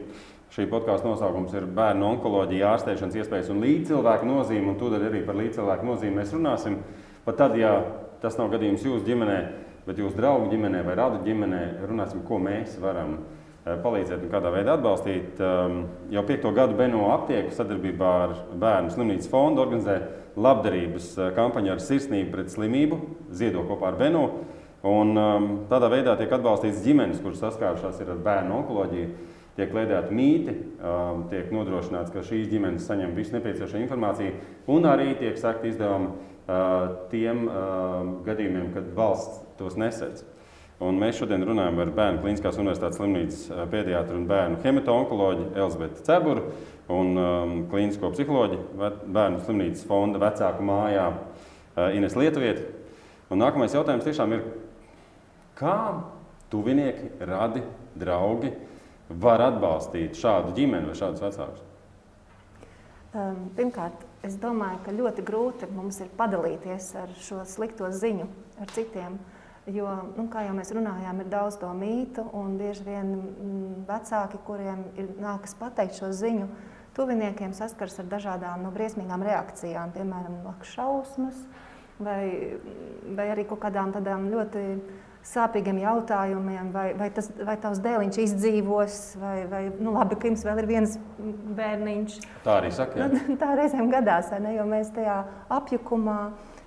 [0.50, 4.74] Šī podkāstu nosaukums ir Bērnu onkoloģija, ārstēšanas iespējas un līdzcilvēku nozīme.
[4.80, 6.80] Tūdaļ arī par līdzcilvēku nozīmi mēs runāsim.
[7.24, 7.76] Pat tad, ja
[8.24, 9.36] tas nav gadījums jūsu ģimenē,
[9.86, 13.39] bet jūsu draugu ģimenē vai radu ģimenē, runāsim, ko mēs varam darīt
[13.84, 15.40] palīdzēt un kādā veidā atbalstīt.
[15.42, 15.82] Ehm,
[16.14, 20.00] jau piekto gadu Beno aptieku sadarbībā ar Bērnu slimnīcas fondu organizē
[20.40, 23.00] labdarības eh, kampaņu ar sirsnību pret slimību,
[23.36, 24.24] ziedo kopā ar Beno.
[24.80, 29.10] Un, um, tādā veidā tiek atbalstīts ģimenes, kuras saskārušās ar bērnu onkoloģiju.
[29.60, 34.38] tiek kliedēti mīti, um, tiek nodrošināts, ka šīs ģimenes saņem visu nepieciešamo informāciju,
[34.72, 37.50] un arī tiek sakti izdevumi uh, tiem
[38.24, 40.24] gadījumiem, kad valsts tos nesedz.
[40.80, 46.54] Un mēs šodien runājam ar Bērnu Kliniskās Universitātes slimnīcas pediatru un bērnu hematoloģiju Elzbieti Ceburu
[46.96, 52.64] un um, klīnisko psiholoģiju Bērnu slimnīcas fonda vecāku mājā uh, Ines Lietuvieti.
[53.30, 54.46] Un nākamais jautājums tiešām ir,
[55.60, 55.76] kā
[56.50, 57.66] tuvinieki, radi,
[58.00, 58.54] draugi
[59.10, 61.66] var atbalstīt šādu ģimeni vai šādus vecākus?
[63.10, 68.30] Um, pirmkārt, es domāju, ka ļoti grūti mums ir padalīties ar šo slikto ziņu
[68.62, 69.20] ar citiem.
[69.70, 74.40] Jo, nu, kā jau mēs runājām, ir daudz to mītu, un bieži vien mm, vecāki,
[74.48, 76.48] kuriem ir nākas pateikt šo ziņu,
[76.98, 80.40] tuviniekiem saskars ar dažādām no nu, briesmīgām reakcijām, piemēram,
[80.72, 81.44] šausmas
[82.00, 82.56] vai,
[83.16, 84.64] vai arī kaut kādām tādām ļoti
[85.30, 90.46] sāpīgiem jautājumiem, vai, vai, tas, vai tavs dēliņš izdzīvos, vai, vai nu, labi, ka jums
[90.48, 90.96] vēl ir viens
[91.60, 92.16] bērniņš.
[92.46, 93.10] Tā arī saka.
[93.12, 95.20] Nu, tā reizēm gadās, ne, jo mēs tajā
[95.60, 96.20] apjukumā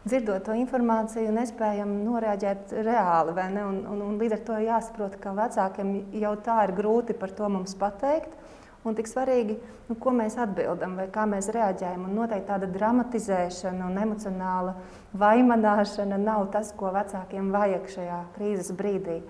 [0.07, 3.35] dzirdot to informāciju, nespējam noreaģēt reāli.
[3.63, 7.51] Un, un, un līdz ar to jāsaprot, ka vecākiem jau tā ir grūti par to
[7.53, 8.35] mums pateikt.
[8.83, 9.55] Un tik svarīgi,
[9.87, 12.09] nu, ko mēs atbildam, vai kā mēs reaģējam.
[12.09, 14.75] Un noteikti tāda dramatizēšana un emocionāla
[15.23, 19.21] vaimanāšana nav tas, ko vecākiem vajag šajā krīzes brīdī.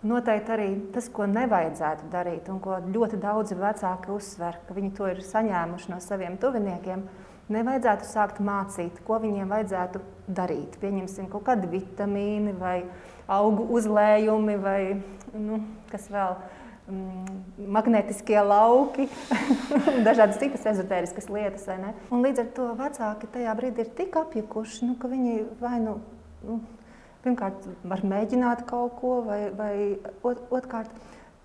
[0.00, 5.10] Noteikti arī tas, ko nevajadzētu darīt, un ko ļoti daudzi vecāki uzsver, ka viņi to
[5.12, 7.04] ir saņēmuši no saviem tuviniekiem,
[7.52, 10.78] nevajadzētu sākt mācīt, ko viņiem vajadzētu darīt.
[10.82, 12.78] Pieņemsim kaut kādi vitamīni vai
[13.30, 14.80] augu uzlējumi vai
[15.34, 15.60] nu,
[15.90, 16.34] kas vēl
[16.90, 17.38] mm,
[17.76, 19.06] magnetiskie lauki,
[20.08, 21.68] dažādas citas ezotēriskas lietas.
[22.10, 25.98] Līdz ar to vecāki tajā brīdī ir tik apjukuši, nu, ka viņi vai nu,
[26.46, 26.60] nu
[27.24, 29.74] pirmkārt var mēģināt kaut ko, vai, vai
[30.26, 30.90] ot, otrkārt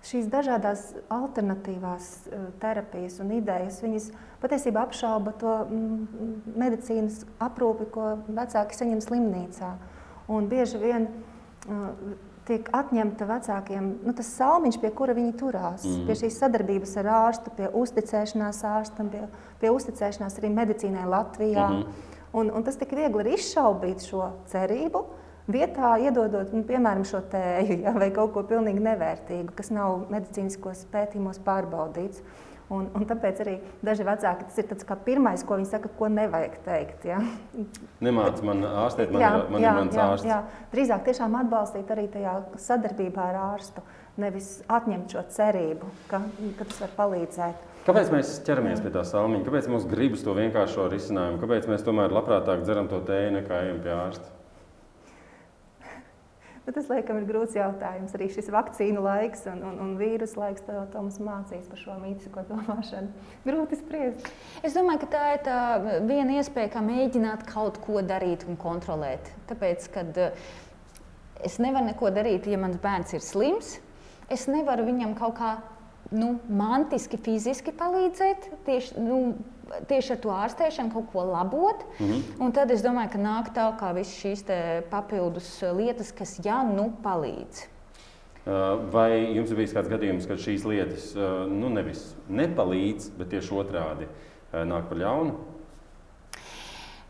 [0.06, 4.10] šīs dažādas alternatīvās uh, terapijas un idejas, viņas
[4.42, 9.74] patiesībā apšauba to mm, medicīnas aprūpi, ko vecāki saņem slimnīcā.
[10.32, 12.16] Un bieži vien uh,
[12.46, 15.84] tiek atņemta vecākiem nu, tas salmiņš, pie kura viņi turās.
[15.86, 16.06] Mm.
[16.08, 19.24] Pie šīs sadarbības ar ārstu, pie uzticēšanās ārstam, pie,
[19.62, 21.68] pie uzticēšanās arī medicīnai Latvijā.
[21.68, 22.18] Mm -hmm.
[22.40, 25.04] un, un tas tik viegli ir izšaubīt šo cerību.
[25.46, 30.88] Vietā iedodot, nu, piemēram, šo tēju ja, vai kaut ko pilnīgi nevērtīgu, kas nav medicīniskos
[30.90, 32.24] pētījumos pārbaudīts.
[32.66, 33.52] Un, un tāpēc arī
[33.86, 37.04] daži vecāki tas ir tas pirmais, ko viņi saka, ko nevajag teikt.
[37.06, 37.20] Ja?
[38.02, 40.26] Nemāc man ārstēt, man, jā, ir, man jā, ir mans jā, ārsts.
[40.26, 40.40] Jā.
[40.74, 43.86] Drīzāk tiešām atbalstīt arī tajā sadarbībā ar ārstu,
[44.18, 46.24] nevis atņemt šo cerību, ka,
[46.58, 47.66] ka tas var palīdzēt.
[47.86, 49.46] Kāpēc mēs ķeramies pie tā salmiņa?
[49.46, 51.38] Kāpēc mums gribas to vienkāršo risinājumu?
[51.44, 54.35] Kāpēc mēs tomēr labprātāk dzeram to tēju nekā ejam pie ārsta?
[56.66, 58.14] Bet tas, laikam, ir grūts jautājums.
[58.18, 61.94] Arī šis vakcīnu laiks un, un, un vīrusu laiks to, to mums mācīs par šo
[62.00, 63.28] mītisko domāšanu.
[63.46, 64.26] Grūti spriest.
[64.66, 65.60] Es domāju, ka tā ir tā
[66.08, 69.30] viena iespēja, kā mēģināt kaut ko darīt un kontrolēt.
[69.46, 70.42] Tāpēc, kad eh,
[71.46, 73.76] es nevaru neko darīt, ja mans bērns ir slims,
[74.26, 75.54] es nevaru viņam kaut kā
[76.18, 78.50] nu, mantiski, fiziski palīdzēt.
[78.66, 79.20] Tieši, nu,
[79.88, 81.84] tieši ar to ārstēšanu kaut ko labot.
[81.98, 82.22] Mm -hmm.
[82.44, 84.44] Un tad es domāju, ka nāk tālāk visas šīs
[84.90, 87.66] papildus lietas, kas jau nu palīdz.
[88.92, 91.14] Vai jums ir bijis kāds gadījums, kad šīs lietas
[91.48, 94.06] nu, nevis nepalīdz, bet tieši otrādi
[94.52, 95.34] nāk par ļaunu?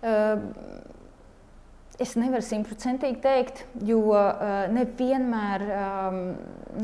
[0.07, 0.39] Uh,
[1.97, 6.19] Es nevaru simtprocentīgi teikt, jo uh, nevienmēr, um,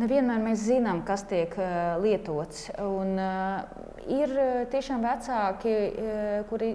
[0.00, 2.70] nevienmēr mēs zinām, kas tiek uh, lietots.
[2.80, 3.60] Un, uh,
[4.08, 4.32] ir
[4.72, 5.74] tiešām vecāki,
[6.48, 6.72] kuri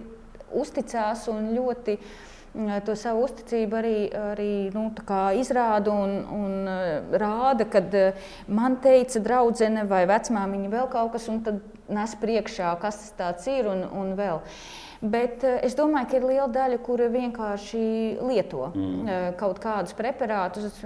[0.54, 3.96] uzticās un ļoti uh, to savu uzticību arī,
[4.30, 4.86] arī nu,
[5.42, 6.72] izrāda un, un
[7.18, 7.90] rāda, kad
[8.46, 11.58] man teica draudzene vai vecmāmiņa vēl kaut kas, un tad
[11.90, 14.38] nes priekšā, kas tas ir un, un vēl.
[14.38, 17.82] Uh, Bet eh, es domāju, ka ir liela daļa, kura vienkārši
[18.26, 18.96] lieto mm.
[19.08, 20.80] Eh, kaut kādus preparātus,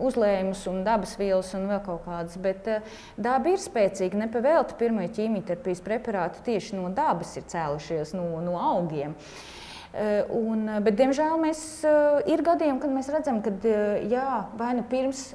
[0.00, 2.38] uzlējumus un dabas vielas un vēl kaut kādas.
[2.40, 4.24] Bet eh, daba ir spēcīga.
[4.24, 9.12] Nepavēlti pirmie ķīmijterapijas preparāti tieši no dabas ir cēlušies no, no augiem.
[9.12, 9.57] Uh,
[10.28, 13.50] un, eh, bet, diemžēl, mēs, eh, ir gadījumi, kad mēs redzam, ka
[14.04, 15.34] jā, vai nu pirms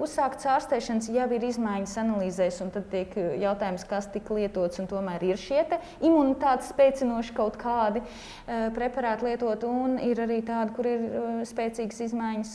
[0.00, 5.22] uzsāktas ārstēšanas jau ir izmaiņas analīzēs, un tad tiek jautājums, kas tika lietots, un tomēr
[5.22, 5.64] ir šie
[6.00, 8.02] imunitātes spēcinoši kaut kādi
[8.46, 11.00] preparāti lietot, un ir arī tādi, kur ir
[11.44, 12.54] spēcīgas izmaiņas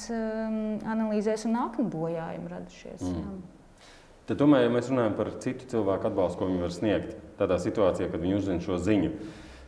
[0.87, 3.01] analīzēs un nākotnē bojājumi radušies.
[3.01, 3.19] Mm.
[3.19, 3.55] Jā.
[4.25, 8.07] Tad, tomēr, ja mēs runājam par citu cilvēku atbalstu, ko viņi var sniegt tādā situācijā,
[8.09, 9.11] kad viņi uzzina šo ziņu,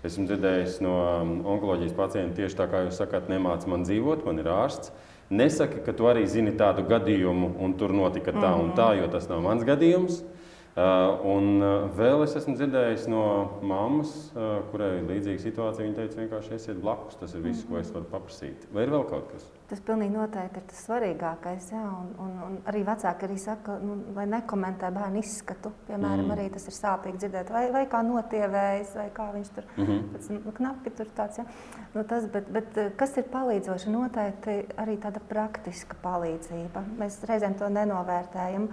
[0.06, 4.44] Esmu dzirdējis no um, onkoloģijas pacientiem tieši tā, kā jūs sakāt, nemāc man dzīvot, man
[4.44, 4.94] ir ārsts.
[5.34, 9.26] Nesaki, ka tu arī zini tādu gadījumu, un tur notika tā un tā, jo tas
[9.32, 10.22] nav mans gadījums.
[10.22, 10.37] Uh,
[10.78, 13.22] un uh, vēl es esmu dzirdējis no
[13.66, 15.88] mammas, uh, kurai ir līdzīga situācija.
[15.88, 17.18] Viņa teica, vienkārši esiet blakus.
[17.18, 18.68] Tas ir viss, ko es varu paprasīt.
[18.76, 19.48] Vai ir vēl kaut kas?
[19.68, 21.72] Tas pilnīgi noteikti ir tas svarīgākais.
[21.74, 25.74] Jā, un, un, un arī vecāki arī saka, nu, lai nekomentē bērnu izskatu.
[25.88, 26.36] Piemēram, mm.
[26.36, 30.06] arī tas ir sāpīgi dzirdēt, vai, vai kā notievējas, vai kā viņš tur mm -hmm.
[30.14, 31.42] pēc, nu, knapi tur tāds.
[31.42, 31.48] Ja?
[31.96, 33.90] Nu, tas, bet, bet kas ir palīdzoši?
[33.90, 36.86] Noteikti arī tāda praktiska palīdzība.
[37.02, 38.70] Mēs reizēm to nenovērtējam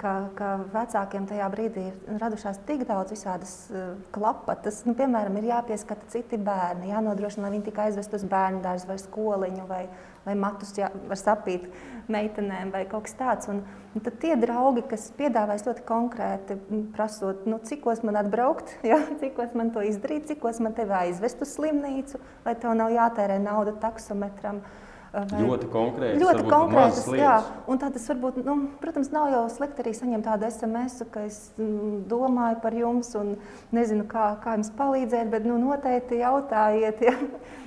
[0.00, 4.82] ka, ka vecākiem tajā brīdī ir radušās tik daudz visādas uh, klapatas.
[4.88, 8.96] Nu, piemēram, ir jāpieskata citi bērni, jānodrošina, lai viņi tikai aizvest uz bērnu dārzu vai
[9.02, 9.82] skoliņu, vai,
[10.24, 11.68] vai matus jā, var sapīt
[12.12, 13.50] meitenēm vai kaut kas tāds.
[13.52, 13.60] Un,
[13.92, 16.58] un tad tie draugi, kas piedāvājas ļoti konkrēti,
[16.96, 19.02] prasot, nu, cikos man atbraukt, ja?
[19.20, 23.76] cikos man to izdarīt, cikos man tevi aizvest uz slimnīcu, lai tev nav jātērē nauda
[23.84, 24.64] taksometram.
[24.64, 26.20] Uh, Vai ļoti konkrēti.
[26.20, 27.36] Ļoti konkrētas, jā.
[27.70, 31.38] Un tā tas varbūt, nu, protams, nav jau slikti arī saņemt tādu SMS, ka es
[31.56, 33.36] mm, domāju par jums un
[33.76, 37.06] nezinu, kā, kā jums palīdzēt, bet nu, noteikti jautājiet.
[37.06, 37.16] Ja.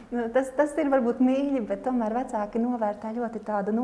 [0.10, 3.75] Nu, tas, tas ir varbūt mīļi, bet tomēr vecāki novērtē ļoti tādu.
[3.78, 3.84] Nu,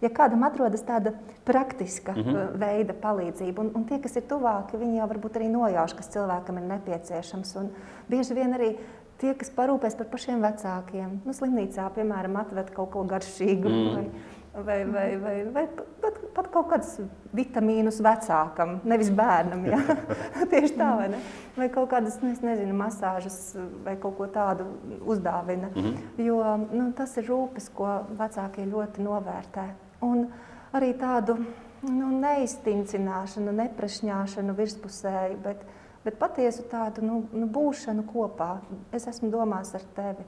[0.00, 1.12] ja kādam atrodas tāda
[1.44, 2.58] praktiska mm -hmm.
[2.60, 6.58] veida palīdzība, un, un tie, kas ir tuvāki, viņi jau varbūt arī nojauš, kas cilvēkam
[6.58, 7.56] ir nepieciešams.
[7.56, 7.68] Un
[8.08, 8.76] bieži vien arī
[9.20, 11.20] tie, kas parūpēs par pašiem vecākiem.
[11.26, 13.72] Nu, slimnīcā, piemēram, atved kaut ko garšīgu.
[13.72, 13.94] Mm.
[13.96, 14.08] Vai,
[14.56, 15.64] vai, vai, vai, vai
[16.00, 16.94] pat, pat kaut kādus
[17.36, 19.66] vitamīnus vecākam, nevis bērnam.
[19.68, 19.80] Ja?
[20.52, 21.20] Tieši tā, vai ne?
[21.58, 23.36] Vai kaut kādas, nu, nezinu, masāžas
[23.84, 24.64] vai kaut ko tādu
[25.04, 25.68] uzdāvina.
[25.74, 26.24] Mm -hmm.
[26.24, 26.40] Jo
[26.72, 29.66] nu, tas ir rūpes, ko vecākie ļoti novērtē.
[30.00, 30.26] Un
[30.72, 31.36] arī tādu
[31.82, 35.64] nu, neiztincināšanu, neprašņāšanu virspusēji, bet
[36.06, 38.56] bet patiesu tādu nu, nu, būšanu kopā.
[38.94, 40.26] Es esmu domās ar tevi.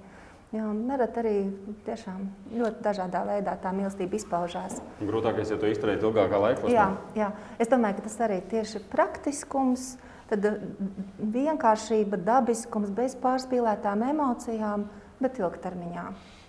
[0.48, 1.34] Jā, nerad arī
[1.84, 2.22] tiešām
[2.56, 4.78] ļoti dažādā veidā tā mīlestība izpaužās.
[5.04, 6.70] Grūtākais ir to izturēt ilgākā laikā.
[6.72, 6.86] Jā,
[7.18, 7.28] jā,
[7.60, 9.90] es domāju, ka tas arī tieši praktiskums,
[10.30, 10.48] tad
[11.20, 14.88] vienkāršība, dabiskums, bez pārspīlētām emocijām,
[15.20, 16.08] bet ilgtermiņā.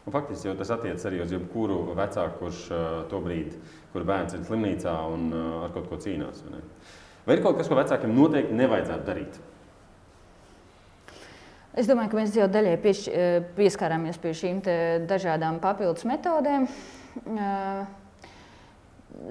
[0.10, 3.60] Faktiski jau tas attiecas arī uz jebkuru vecāku, kurš uh, to brīdi,
[3.94, 6.42] kur bērns ir slimnīcā un uh, ar kaut ko cīnās.
[7.28, 9.40] Vai ir kaut kas, ko vecākiem noteikti nevajadzētu darīt?
[11.80, 14.60] Es domāju, ka mēs jau daļai pieš, eh, pieskārāmies pie šīm
[15.08, 16.68] dažādām papildus metodēm.
[17.30, 17.86] Eh,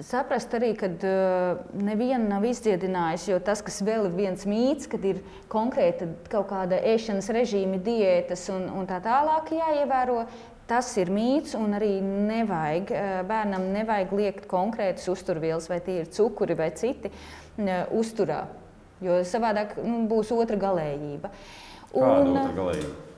[0.01, 5.03] saprast arī, ka eh, neviena nav izdziedinājusi, jo tas, kas vēl ir viens mīts, kad
[5.05, 10.25] ir konkrēta kaut kāda ēšanas režīma, diētas un, un tā tālāk jāievēro,
[10.69, 12.91] Tas ir mīts, un arī nevajag,
[13.25, 17.09] bērnam nevajag liekt konkrētas uzturvielas, vai tie ir cukuri vai citi
[17.95, 18.45] uzturā.
[19.03, 21.31] Jo savādāk nu, būs otra galējība.
[21.95, 23.09] Un, otra galējība?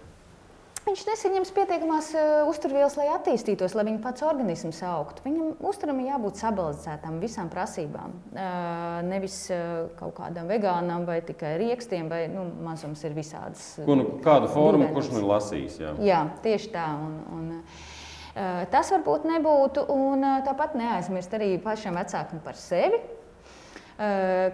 [0.81, 5.21] Viņš nesaņems pietiekamās uh, uzturvielas, lai attīstītos, lai viņa pats organisms augtu.
[5.27, 8.15] Viņam uzturam jābūt sabalansētam visām prasībām.
[8.33, 13.75] Uh, nevis uh, kaut kādam vegānam vai tikai rīkstiem, vai nu, mazums ir visādas.
[13.85, 15.77] Ko, nu, kādu formu, kurš man lasīs?
[15.81, 16.89] Jā, jā tieši tā.
[16.97, 19.85] Un, un, tas varbūt nebūtu.
[19.93, 23.20] Un, tāpat neaizmirst arī pašam vecākam par sevi Eh,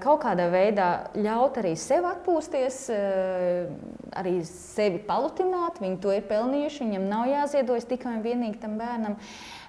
[0.04, 3.67] kaut kādā veidā ļaut arī sev atpūsties, eh,
[4.17, 5.80] arī sevi palutināt.
[5.80, 9.15] Viņi to ir pelnījuši, viņam nav jāziedojas tikai un vienīgi tam bērnam.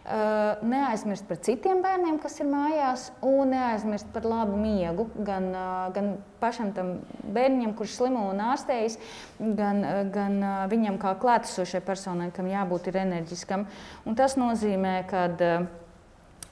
[0.08, 5.08] Eh, neaizmirst par citiem bērniem, kas ir mājās, un neaizmirst par labu miegu.
[5.22, 5.52] Gan,
[5.92, 8.96] gan pašam tam bērnam, kurš slimo un ārstējas,
[9.38, 13.66] gan, gan viņam kā klātesošai personai, kam jābūt enerģiskam.
[14.06, 15.28] Un tas nozīmē, ka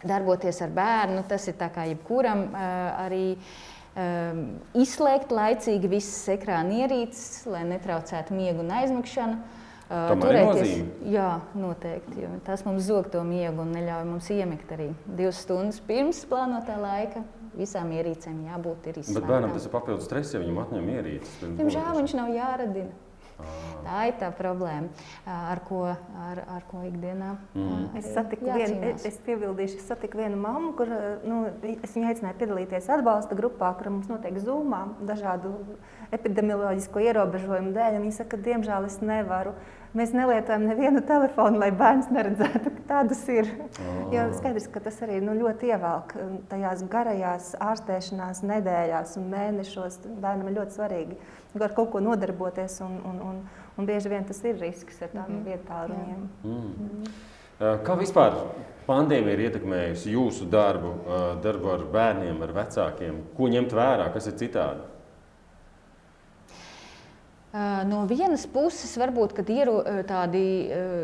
[0.08, 1.24] darboties ar bērnu.
[1.28, 4.42] Tas ir kā jebkuram arī um,
[4.78, 9.38] izslēgt laicīgi visas ekrāna ierīces, lai netraucētu miegu un aizmigšanu.
[9.86, 12.26] Uh, turēties, jā, noteikti.
[12.42, 17.22] Tas mums zog to miegu un neļauj mums iemigt arī divas stundas pirms plānotā laika.
[17.56, 19.22] Visām ierīcēm jābūt ir izslēgtām.
[19.22, 21.36] Bet bērnam tas ir papildus stress, ja viņam atņem ierīces.
[21.56, 23.05] Diemžēl viņš nav jāradina.
[23.86, 24.88] Tā ir tā problēma,
[25.30, 27.84] ar ko, ar, ar ko ikdienā mm.
[28.00, 28.48] es satiku.
[28.56, 30.90] Vienu, es piebildīšu, es satiku vienu mammu, kur
[31.26, 31.42] nu,
[31.76, 35.54] es viņu aicināju piedalīties atbalsta grupā, kur mums notiek zūmā dažādu
[36.16, 38.00] epidemioloģisko ierobežojumu dēļ.
[38.02, 39.54] Viņa saka, ka diemžēl es nevaru.
[39.96, 43.48] Mēs nelietojam nevienu telefonu, lai bērns neredzētu, ka tādas ir.
[43.80, 44.00] Oh.
[44.12, 46.12] Jo skaidrs, ka tas arī nu, ļoti ievelk
[46.50, 50.02] tajās garajās ārstēšanās nedēļās un mēnešos.
[50.20, 51.16] Bērnam ir ļoti svarīgi
[51.64, 52.80] ar kaut ko nodarboties.
[52.84, 53.38] Un, un, un,
[53.76, 55.48] un bieži vien tas ir risks ar tādiem mm -hmm.
[55.50, 56.28] vietāluņiem.
[56.44, 56.90] Mm.
[56.90, 57.14] Mm.
[57.86, 58.34] Kā vispār
[58.86, 60.92] pandēmija ir ietekmējusi jūsu darbu,
[61.42, 63.22] darbu ar bērniem, ar vecākiem?
[63.36, 64.84] Ko ņemt vērā, kas ir citādi?
[67.88, 69.38] No vienas puses, varbūt
[70.08, 70.42] tādi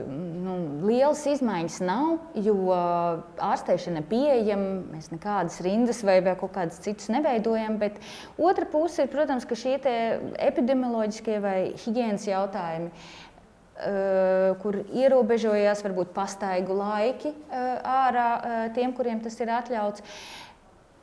[0.04, 6.82] nu, lielas izmaiņas nav, jo ārstēšana ir pieejama, mēs nekādas rindas vai, vai kaut kādas
[6.84, 7.78] citas neveidojam.
[7.80, 7.96] Bet
[8.36, 9.78] otra puse ir, protams, ka šie
[10.50, 12.92] epidemioloģiskie vai higiēnas jautājumi
[14.62, 18.28] kur ierobežojās varbūt pastaigu laiki ārā
[18.76, 20.04] tiem, kuriem tas ir atļauts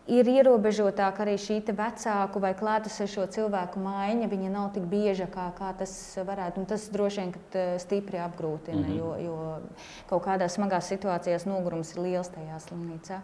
[0.09, 4.29] ir ierobežotāka arī šī vecāku vai klātesošo cilvēku maiņa.
[4.31, 5.93] Viņa nav tik bieža, kā, kā tas
[6.25, 6.61] varētu.
[6.61, 8.97] Un tas droši vien eh, stipri apgrūtina, mm -hmm.
[8.97, 13.21] jo, jo kaut kādās smagās situācijās nogurums ir liels tajā slimnīcā.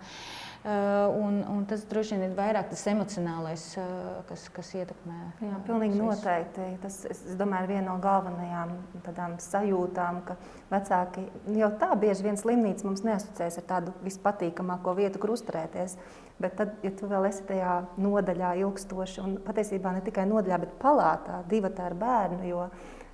[0.66, 0.72] Uh,
[1.26, 5.18] un, un tas droši vien ir vairāk tas emocionālais, uh, kas, kas ietekmē.
[5.46, 6.66] Jā, pilnīgi noteikti.
[6.82, 10.36] Tas, es domāju, ir viena no galvenajām sajūtām, ka
[10.72, 11.28] vecāki
[11.60, 16.00] jau tā bieži vien slimnīca mums neasociēs ar tādu vispatīkamāko vietu, kur uzturēties.
[16.40, 20.74] Bet tad, ja tu vēl esi tajā nodaļā ilgstoši, un patiesībā ne tikai nodaļā, bet
[20.82, 22.66] palātā, divi ar bērnu, jo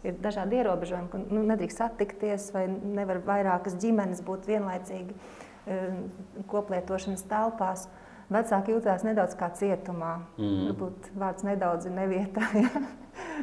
[0.07, 5.99] ir dažādi ierobežojumi, ka nu, nedrīkst attikties vai nevar vairākas ģimenes būt vienlaicīgi um,
[6.49, 7.85] koplietošanas telpās.
[8.31, 10.15] Vecāki jutās nedaudz kā cietumā.
[10.39, 10.71] Mm.
[10.71, 12.47] Varbūt vārds nedaudz ir nevietā.
[12.61, 12.81] Ja?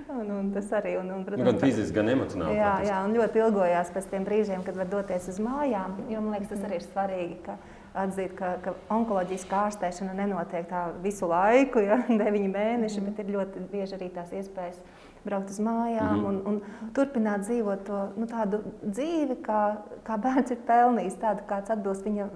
[0.08, 2.56] un, un tas arī protams, gan fiziski, gan emocionāli.
[2.56, 5.98] Jā, jā, un ļoti ilgojās pēc tiem brīžiem, kad var doties uz mājām.
[6.12, 7.58] Jo man liekas, tas arī ir svarīgi, ka
[8.04, 13.11] atzīt, ka, ka onkoloģiskā ārstēšana nenotiek tā visu laiku, ja deviņi mēneši, mm.
[13.11, 14.80] bet ir ļoti bieži arī tās iespējas
[15.24, 16.26] braukt uz mājām mm.
[16.28, 19.62] un, un turpināt dzīvot to nu, tādu dzīvi, kā,
[20.06, 22.28] kā bērns ir pelnījis, tādu kāds atbilst viņa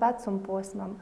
[0.00, 1.00] vecuma posmam.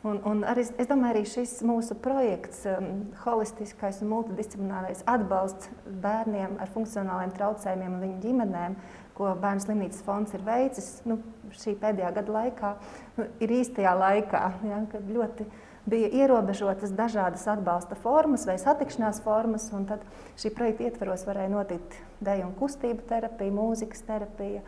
[0.00, 5.68] Un, un arī, es domāju, arī šis mūsu projekts, um, holistiskais un multidisciplinārais atbalsts
[6.00, 8.78] bērniem ar funkcionāliem traucējumiem un viņu ģimenēm,
[9.20, 11.18] ko Bērnu slimnīcas fonds ir veicis nu,
[11.60, 12.70] šī pēdējā gada laikā,
[13.18, 15.46] nu, ir īstajā laikā, ja, kad ļoti
[15.90, 19.68] bija ierobežotas dažādas atbalsta formas vai satikšanās formas.
[19.88, 20.04] Tad
[20.40, 24.64] šī projekta ietvaros varēja notikt deju un kustību terapija, mūzikas terapija,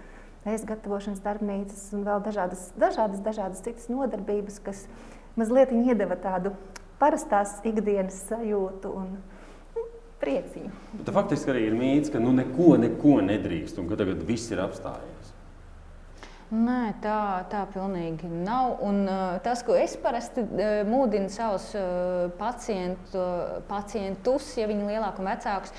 [0.49, 4.87] ēst gatavošanas darbnīcas un vēl dažādas, dažādas, dažādas citas nodarbības, kas
[5.39, 6.57] mazliet iedeva tādu
[7.01, 8.93] parastās ikdienas sajūtu.
[9.01, 9.15] Un,
[10.23, 10.71] prieciņu.
[11.01, 14.63] Bet faktiski arī ir mīts, ka nu neko, neko nedrīkst un ka tagad viss ir
[14.65, 15.31] apstājies.
[16.53, 18.77] Nē, tā, tā pilnīgi nav.
[18.85, 23.25] Un, uh, tas, ko es parasti uh, mūdinu savus uh, pacientu,
[23.71, 25.73] pacientus, ja viņi ir lielāki un vecāki,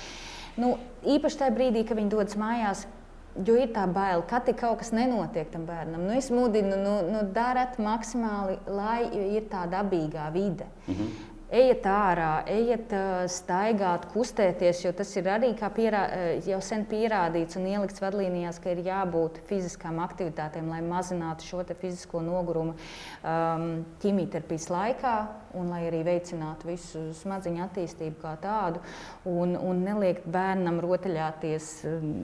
[0.58, 0.72] nu,
[1.14, 2.88] īpaši tajā brīdī, kad viņi dodas mājās,
[3.34, 6.04] Jo ir tā baila, ka kaut kas nenotiek tam bērnam.
[6.06, 10.68] Nu, es mudinu, nu, nu, dariet maksimāli, lai ir tā dabīgā vide.
[10.86, 11.33] Mm -hmm.
[11.52, 12.92] Ejiet ārā, ejiet
[13.30, 16.02] staigāt, kustēties, jo tas ir arī pierā,
[16.46, 22.22] jau sen pierādīts un ielikts vadlīnijās, ka ir jābūt fiziskām aktivitātēm, lai mazinātu šo fizisko
[22.24, 23.66] nogurumu um,
[24.02, 25.14] ķīmijterapijas laikā
[25.60, 28.82] un lai arī veicinātu visu smadziņu attīstību kā tādu
[29.28, 32.16] un, un neliekt bērnam rotaļāties um,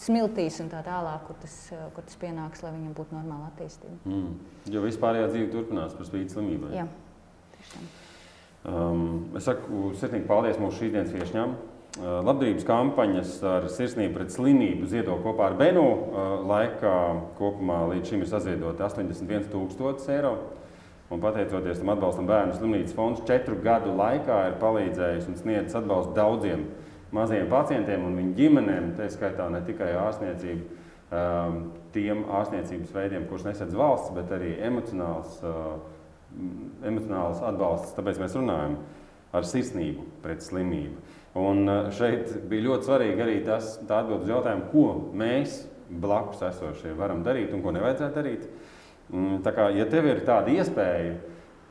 [0.00, 1.58] smiltīs un tā tālāk, kur tas,
[1.94, 4.00] kur tas pienāks, lai viņam būtu normāla attīstība.
[4.08, 4.34] Mm.
[4.72, 6.74] Jo vispārējā dzīve turpinās par spīti slimībai.
[6.76, 6.88] Jā,
[7.56, 7.94] tiešām.
[8.66, 11.52] Um, es saku sirsnīgi paldies mūsu šīsdienas viesņām.
[11.96, 15.84] Uh, labdarības kampaņas ar sirsnību pret slimību ziedo kopā ar Benu.
[15.86, 16.96] Uh, laikā
[17.38, 20.34] kopumā līdz šim ir saziedoti 81,000 eiro.
[21.14, 26.16] Un pateicoties tam atbalstam, Bērnu slimnīcas fonds četru gadu laikā ir palīdzējis un sniedzis atbalstu
[26.16, 26.66] daudziem
[27.14, 28.88] maziem pacientiem un viņu ģimenēm.
[28.98, 30.80] Tā skaitā ne tikai ārstniecību,
[31.14, 31.60] um,
[31.94, 35.38] tiem ārstniecības veidiem, kurus nesedz valsts, bet arī emocionāls.
[35.46, 35.76] Uh,
[36.86, 38.76] emocionāls atbalsts, tāpēc mēs runājam
[39.36, 40.96] ar sirsnību pret slimību.
[41.36, 45.62] Un eh, šeit bija ļoti svarīgi arī tas atbild uz jautājumu, ko mēs
[46.02, 48.46] blakus esošie varam darīt un ko nevajadzētu darīt.
[49.12, 51.14] Mm, tā kā, ja tev ir tāda iespēja,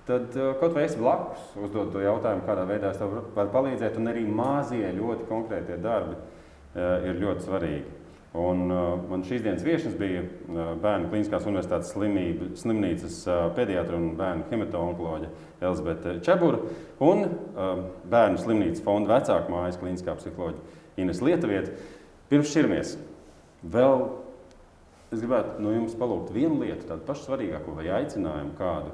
[0.07, 3.99] tad eh, kaut vai esi blakus, uzdod to jautājumu, kādā veidā es tev varu palīdzēt,
[3.99, 8.01] un arī mazie ļoti konkrētie darbi eh, ir ļoti svarīgi.
[8.35, 13.95] Un, uh, man šīs dienas viesis bija uh, Bērnu Kliniskās Universitātes slimību, slimnīcas uh, pediatra
[13.95, 15.29] un bērnu hematoloģija
[15.63, 16.59] Elizabete Čebura
[17.05, 21.77] un uh, Bērnu slimnīcas fonda vecāku mājas kliniskā psiholoģija Ines Lietuvieta.
[22.27, 22.91] Pirms šķirmies,
[23.71, 24.03] vēl
[25.15, 28.91] es gribētu no jums palūgt vienu lietu, tādu pašu svarīgāko vai aicinājumu kādu,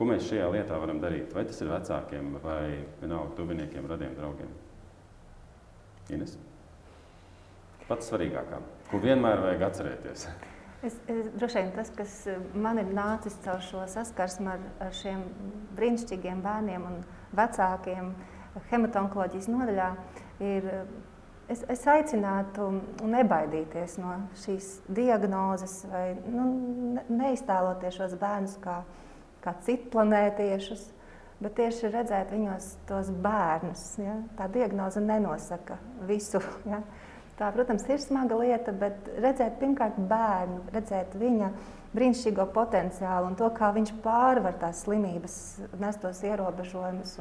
[0.00, 1.30] ko mēs šajā lietā varam darīt.
[1.36, 2.64] Vai tas ir vecākiem vai
[3.04, 4.50] vienalga tuviniekiem, radiem draugiem?
[6.10, 6.34] Ines?
[7.86, 10.26] Pats svarīgākais ko vienmēr vajag atcerēties?
[10.80, 14.94] Es, es, droši vien tas, kas eh, man ir nācis caur šo saskarsmu ar, ar
[14.96, 15.26] šiem
[15.76, 17.00] brīnišķīgiem bērniem un
[17.36, 18.14] vecākiem
[18.70, 19.90] hematonkoloģijas nodaļā,
[20.42, 20.70] ir
[21.50, 22.70] es, es aicinātu
[23.06, 26.46] nebaidīties no šīs diagnozes vai nu,
[27.10, 28.80] neiztēloties šos bērnus kā,
[29.44, 30.88] kā citplanētiešus.
[31.40, 33.84] bet tieši redzēt viņos tos bērnus.
[33.98, 34.18] Ja?
[34.36, 35.78] Tā diagnoze nenosaka
[36.08, 36.40] visu.
[36.68, 36.82] Ja?
[37.40, 41.46] Tā, protams, ir smaga lieta, bet redzēt pirmkārt bērnu, redzēt viņa
[41.94, 45.36] brīnišķīgo potenciālu un to, kā viņš pārvar tās slimības,
[45.80, 47.16] nestos ierobežojumus.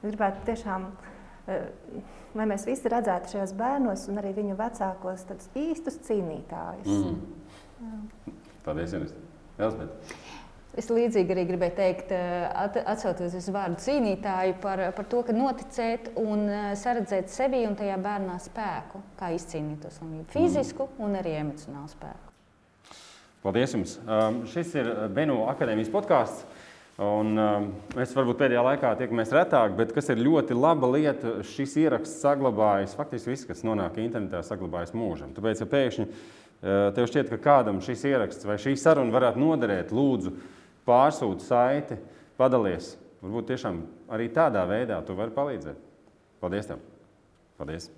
[0.00, 0.88] Gribētu tiešām,
[1.46, 1.68] eh,
[2.34, 6.88] lai mēs visi redzētu šajos bērnos un arī viņu vecākos īstus cīnītājus.
[6.88, 8.00] Mm.
[8.64, 10.29] Paldies, Elizabete!
[10.78, 16.12] Es līdzīgi arī gribēju teikt, eh, atcaucoties uz vārdu cīnītāju, par, par to, ka noticēt
[16.20, 21.34] un eh, saredzēt sevi un tajā bērnā spēku, kā izcīnīt to slimību, fizisku un arī
[21.40, 22.30] emocionālu spēku.
[23.42, 23.96] Paldies jums!
[24.04, 26.44] Um, šis ir Benu akadēmijas podkāsts.
[27.00, 31.78] Un, um, mēs varbūt pēdējā laikā tiekamies retāk, bet kas ir ļoti laba lieta, šis
[31.80, 32.92] ieraksts saglabājas.
[32.98, 35.32] Faktiski viss, kas nonāk internetā, saglabājas mūžam.
[35.32, 39.96] Tāpēc, ja pēkšņi uh, tev šķiet, ka kādam šis ieraksts vai šī saruna varētu noderēt,
[39.96, 40.34] lūdzu,
[40.88, 41.98] pārsūti saiti,
[42.40, 42.94] padalies.
[43.20, 43.82] Varbūt tiešām
[44.16, 45.88] arī tādā veidā tu vari palīdzēt.
[46.40, 46.70] Paldies!
[46.70, 46.80] Tev.
[47.60, 47.90] Paldies!